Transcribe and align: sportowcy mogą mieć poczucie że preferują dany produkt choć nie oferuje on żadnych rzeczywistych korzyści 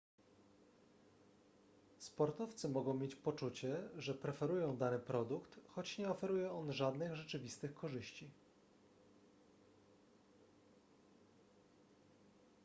sportowcy 1.99 2.69
mogą 2.69 2.93
mieć 2.93 3.15
poczucie 3.15 3.75
że 3.97 4.13
preferują 4.13 4.77
dany 4.77 4.99
produkt 4.99 5.59
choć 5.67 5.97
nie 5.97 6.09
oferuje 6.09 6.51
on 6.51 6.71
żadnych 6.73 7.15
rzeczywistych 7.15 7.73
korzyści 7.73 8.29